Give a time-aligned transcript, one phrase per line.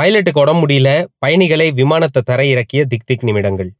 [0.00, 3.70] பைலட்டுக்கு உடம்பு முடியல பயணிகளை விமானத்தை தரையிறக்கிய திக் திக் நிமிடங்கள்.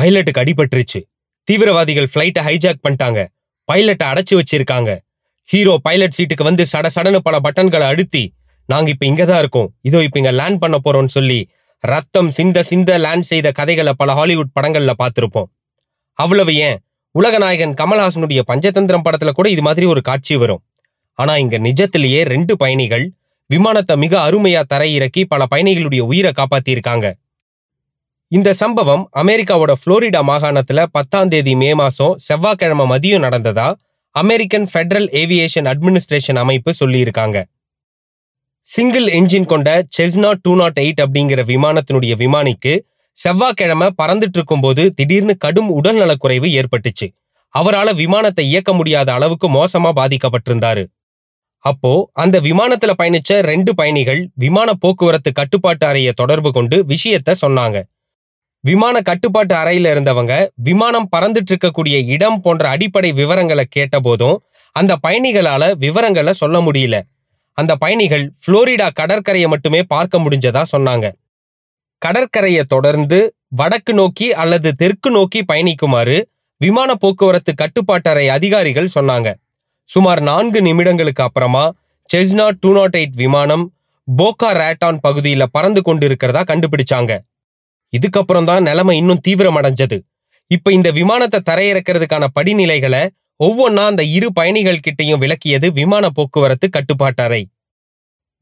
[0.00, 1.00] பைலட்டுக்கு அடிபட்டுருச்சு.
[1.44, 3.26] தீவிரவாதிகள் ஃப்ளைட்டை ஹைஜாக் பண்ணிட்டாங்க.
[3.68, 4.98] பைலட்டை அடைச்சு வச்சிருக்காங்க.
[5.44, 8.34] ஹீரோ பைலட் சீட்டுக்கு வந்து சட சடனு பல பட்டன்களை அழுத்தி
[8.66, 9.74] நாங்க இப்ப இங்க தான் இருக்கோம்.
[9.80, 11.48] இதோ இப்ப இங்க லேண்ட் பண்ண போறோம்னு சொல்லி
[11.80, 15.48] ரத்தம் சிந்த சிந்த லேண்ட் செய்த கதைகளை பல ஹாலிவுட் படங்கள்ல பார்த்திருப்போம்.
[16.12, 16.78] அவ்வளவு ஏன்?
[17.14, 20.62] உலகநாயகன் கமல்ஹாசனுடைய பஞ்சதந்திரம் படத்துல கூட இது மாதிரி ஒரு காட்சி வரும்.
[21.12, 23.12] ஆனா இங்க நிஜத்திலேயே ரெண்டு பயணிகள்
[23.50, 27.06] விமானத்தை மிக அருமையா தரையிறக்கி பல பயணிகளுடைய உயிரை காப்பாத்தியிருக்காங்க.
[28.32, 33.68] இந்த சம்பவம் அமெரிக்காவோட புளோரிடா மாகாணத்துல பத்தாம் தேதி மே மாசம் செவ்வாய்க்கிழமை மதியம் நடந்ததா
[34.14, 37.38] அமெரிக்கன் ஃபெடரல் ஏவியேஷன் அட்மினிஸ்ட்ரேஷன் அமைப்பு சொல்லியிருக்காங்க.
[38.66, 42.74] சிங்கிள் என்ஜின் கொண்ட செஸ்னா டூ நாட் எயிட் அப்படிங்கிற விமானத்தினுடைய விமானிக்கு
[43.16, 47.06] செவ்வாய்க்கிழமை பறந்துட்டு இருக்கும்போது திடீர்னு கடும் உடல்நலக்குறைவு ஏற்பட்டுச்சு.
[47.54, 50.84] அவரால விமானத்தை இயக்க முடியாத அளவுக்கு மோசமா பாதிக்கப்பட்டிருந்தாரு.
[51.58, 57.82] அப்போ அந்த விமானத்துல பயணிச்ச ரெண்டு பயணிகள் விமான போக்குவரத்து கட்டுப்பாட்டு அறையை தொடர்பு கொண்டு விஷயத்த சொன்னாங்க.
[58.60, 64.36] விமான கட்டுப்பாட்டு அறையில இருந்தவங்க விமானம் பறந்துட்டு இருக்கக்கூடிய இடம் போன்ற அடிப்படை விவரங்களை கேட்டபோதும்
[64.72, 67.02] அந்த பயணிகளால விவரங்களை சொல்ல முடியல.
[67.52, 71.12] அந்த பயணிகள் புளோரிடா கடற்கரையை மட்டுமே பார்க்க முடிஞ்சதா சொன்னாங்க.
[71.98, 76.22] கடற்கரையை தொடர்ந்து வடக்கு நோக்கி அல்லது தெற்கு நோக்கி பயணிக்குமாறு
[76.56, 79.34] விமான போக்குவரத்து கட்டுப்பாட்டறை அதிகாரிகள் சொன்னாங்க.
[79.88, 81.64] சுமார் நான்கு நிமிடங்களுக்கு அப்புறமா
[82.08, 83.64] செஸ்னா டூ நாட் எயிட் விமானம்
[84.08, 87.12] போக்கா ரேட்டான் பகுதியில் பறந்து கொண்டிருக்கிறதா கண்டுபிடிச்சாங்க.
[87.92, 89.98] இதுக்கப்புறம் தான் நிலைமை இன்னும் தீவிரமடைஞ்சது.
[90.50, 93.02] இப்போ இந்த விமானத்தை தரையிறக்கிறதுக்கான படிநிலைகளை
[93.40, 97.42] ஒவ்வொன்னா அந்த இரு பயணிகள் கிட்டையும் விளக்கியது விமான போக்குவரத்து கட்டுப்பாட்டறை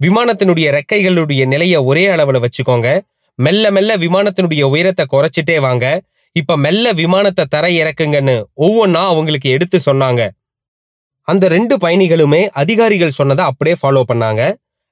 [0.00, 2.88] விமானத்தினுடைய ரெக்கைகளுடைய நிலையை ஒரே அளவில் வச்சுக்கோங்க.
[3.38, 5.86] மெல்ல மெல்ல விமானத்தினுடைய உயரத்தை குறைச்சிட்டே வாங்க.
[6.36, 8.36] இப்ப மெல்ல விமானத்தை தரை இறக்குங்கன்னு
[8.66, 10.22] ஒவ்வொன்னா அவங்களுக்கு எடுத்து சொன்னாங்க.
[11.28, 14.42] அந்த ரெண்டு பயணிகளுமே அதிகாரிகள் சொன்னதை அப்படியே ஃபாலோ பண்ணாங்க.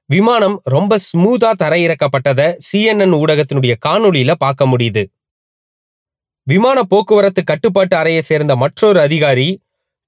[0.09, 5.03] விமானம் ரொம்ப ஸ்மூத்தா தரையிறக்கப்பட்டதை சிஎன்என் ஊடகத்தினுடைய காணொளியில பார்க்க முடியுது.
[6.47, 9.47] விமான போக்குவரத்து கட்டுப்பாட்டு அறையை சேர்ந்த மற்றொரு அதிகாரி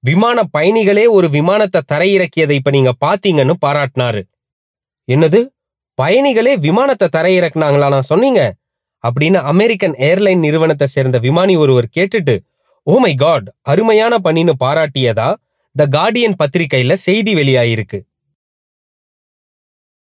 [0.04, 4.22] விமான பயணிகளே ஒரு விமானத்தை தரையிறக்கியதை இப்ப நீங்க பாத்தீங்கன்னு பாராட்டினாரு.
[5.08, 5.40] என்னது?
[5.98, 8.40] பயணிகளே விமானத்தை தரையிறக்குனாங்களா நான் சொன்னீங்க?
[9.04, 12.34] அப்படின்னு அமெரிக்கன் ஏர்லைன் நிறுவனத்தை சேர்ந்த விமானி ஒருவர் கேட்டுட்டு
[12.86, 15.28] ஓ மை காட் அருமையான பணின்னு பாராட்டியதா?
[15.78, 17.98] த கார்டியன் பத்திரிகையில செய்தி வெளியாயிருக்கு.